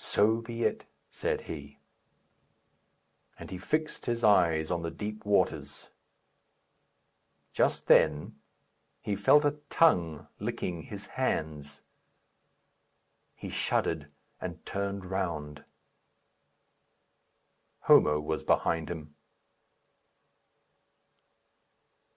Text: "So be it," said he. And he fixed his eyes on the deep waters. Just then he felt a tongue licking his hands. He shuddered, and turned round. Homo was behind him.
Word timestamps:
"So 0.00 0.40
be 0.40 0.64
it," 0.64 0.86
said 1.08 1.42
he. 1.42 1.78
And 3.38 3.52
he 3.52 3.58
fixed 3.58 4.06
his 4.06 4.24
eyes 4.24 4.72
on 4.72 4.82
the 4.82 4.90
deep 4.90 5.24
waters. 5.24 5.92
Just 7.52 7.86
then 7.86 8.40
he 9.00 9.14
felt 9.14 9.44
a 9.44 9.60
tongue 9.70 10.26
licking 10.40 10.82
his 10.82 11.06
hands. 11.14 11.80
He 13.36 13.48
shuddered, 13.48 14.12
and 14.40 14.66
turned 14.66 15.04
round. 15.04 15.64
Homo 17.82 18.18
was 18.18 18.42
behind 18.42 18.90
him. 18.90 19.14